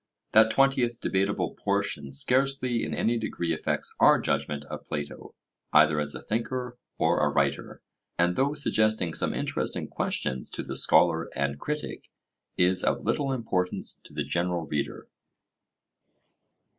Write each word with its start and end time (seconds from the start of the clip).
That 0.31 0.49
twentieth 0.49 0.99
debatable 0.99 1.51
portion 1.53 2.11
scarcely 2.11 2.83
in 2.83 2.91
any 2.95 3.19
degree 3.19 3.53
affects 3.53 3.95
our 3.99 4.19
judgment 4.19 4.65
of 4.65 4.83
Plato, 4.87 5.35
either 5.73 5.99
as 5.99 6.15
a 6.15 6.21
thinker 6.23 6.79
or 6.97 7.19
a 7.19 7.29
writer, 7.29 7.83
and 8.17 8.35
though 8.35 8.55
suggesting 8.55 9.13
some 9.13 9.35
interesting 9.35 9.87
questions 9.87 10.49
to 10.49 10.63
the 10.63 10.75
scholar 10.75 11.29
and 11.35 11.59
critic, 11.59 12.09
is 12.57 12.83
of 12.83 13.05
little 13.05 13.31
importance 13.31 14.01
to 14.05 14.11
the 14.11 14.23
general 14.23 14.65
reader. 14.65 15.07